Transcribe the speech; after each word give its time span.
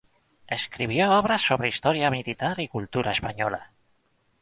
Escribió 0.47 1.11
obras 1.11 1.43
sobre 1.45 1.67
historia 1.67 2.09
militar 2.09 2.57
y 2.59 2.67
cultura 2.67 3.11
española. 3.11 3.71